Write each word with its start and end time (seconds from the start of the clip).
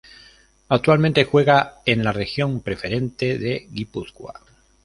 Actualmente 0.69 1.25
juega 1.25 1.75
en 1.85 2.03
la 2.03 2.11
Regional 2.11 2.61
Preferente 2.61 3.37
de 3.37 3.67
Guipúzcoa. 3.71 4.33